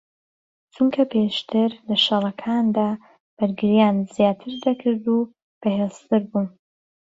[0.73, 2.89] چونکە پێشتر لە شەڕەکاندا
[3.37, 5.17] بەرگریان زیاتر دەکرد و
[5.61, 6.47] بەهێزتر بوون